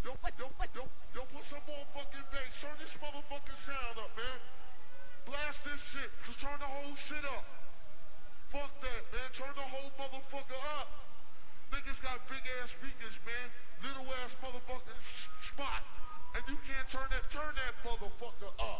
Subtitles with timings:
[0.00, 2.56] Yo, yo, yo, yo, put some more fucking bass.
[2.56, 4.40] Turn this motherfucking sound up, man.
[5.28, 6.08] Blast this shit.
[6.24, 7.44] Just turn the whole shit up.
[8.48, 9.28] Fuck that, man.
[9.36, 10.88] Turn the whole motherfucker up.
[11.68, 13.46] Niggas got big ass speakers, man.
[13.84, 15.00] Little ass motherfucking
[15.44, 15.84] spot.
[16.32, 18.79] And you can't turn that, turn that motherfucker up.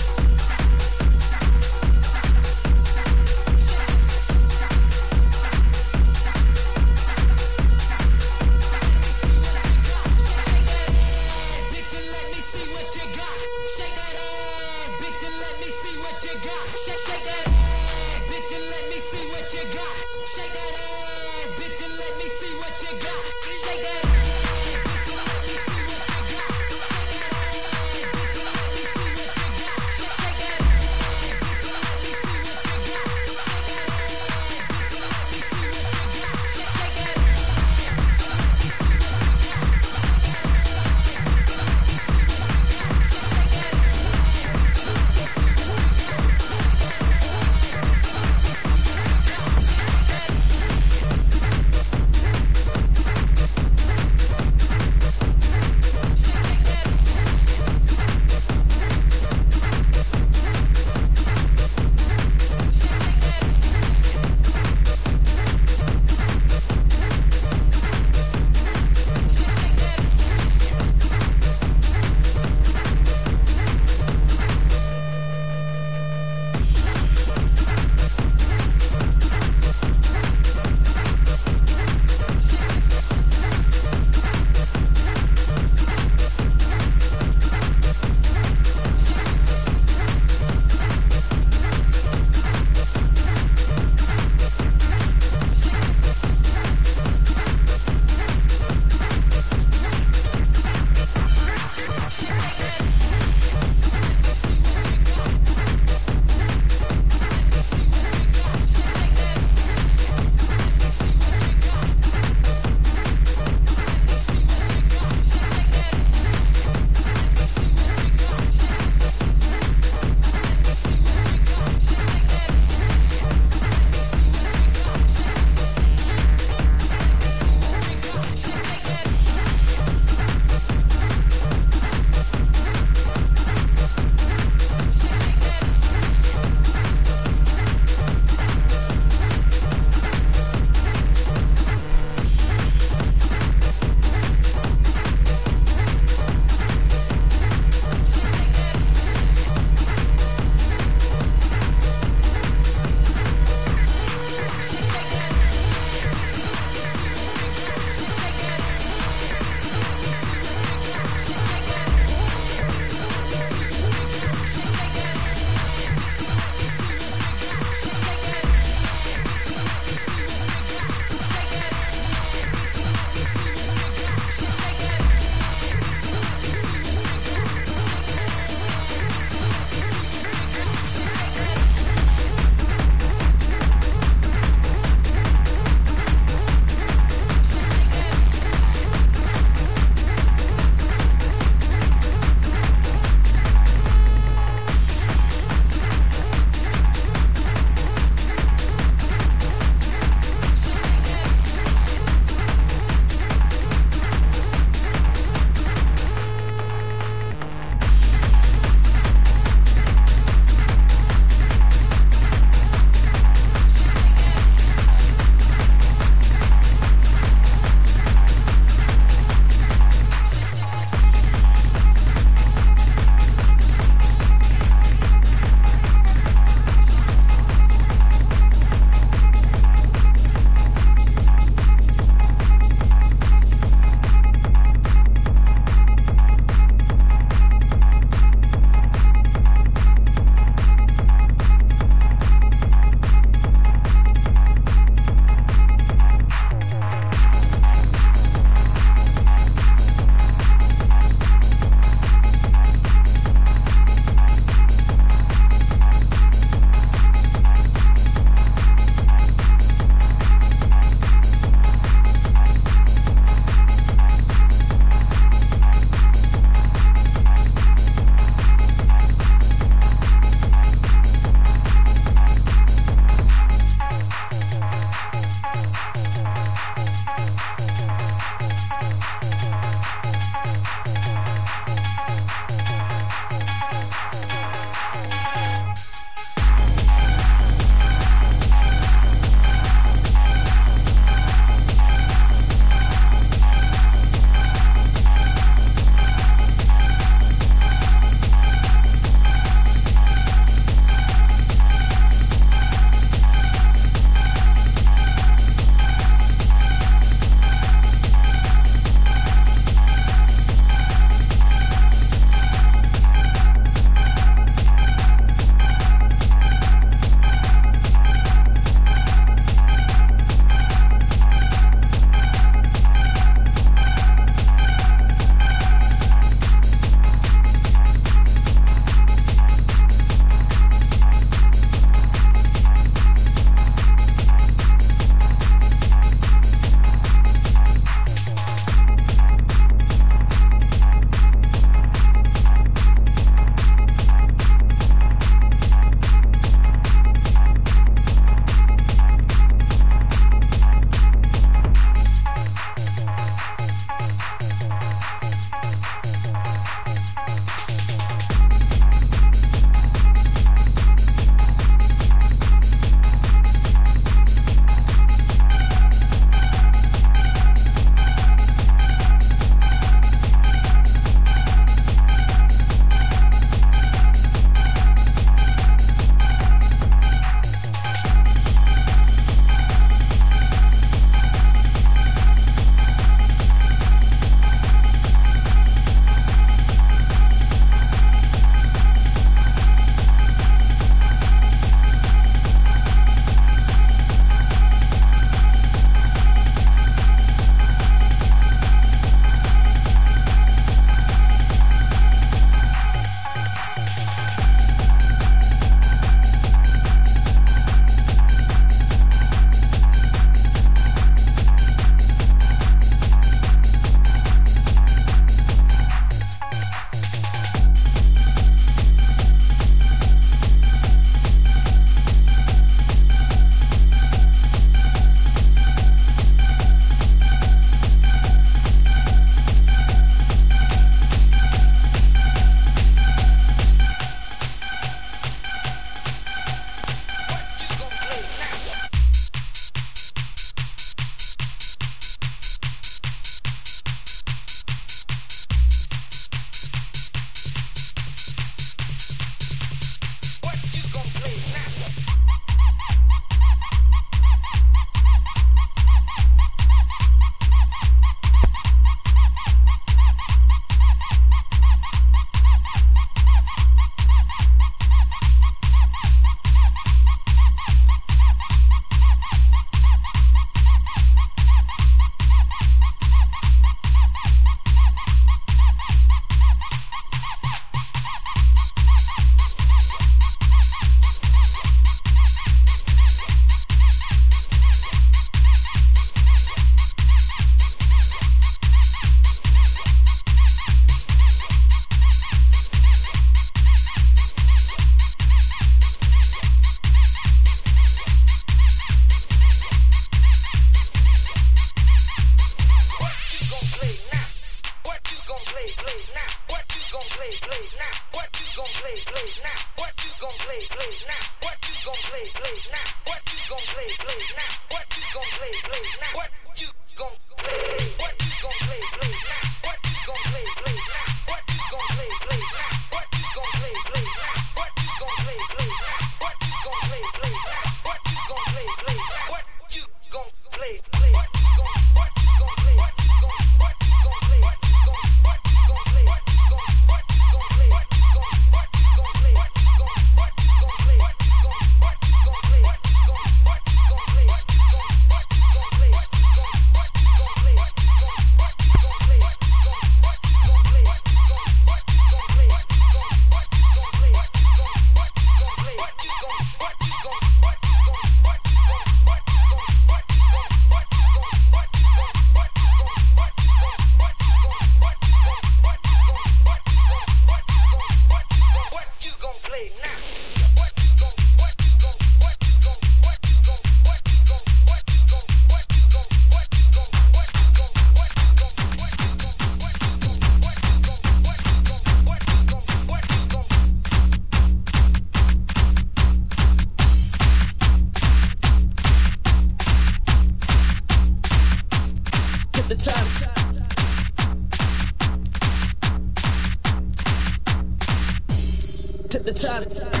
[599.41, 600.00] traumatized.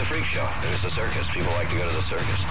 [0.00, 1.28] It's, a, freak show, it's a circus.
[1.28, 2.47] People like to go to the circus.